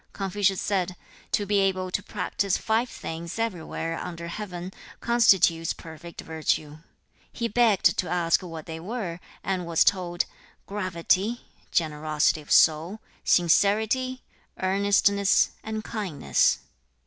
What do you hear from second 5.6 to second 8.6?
perfect virtue.' He begged to ask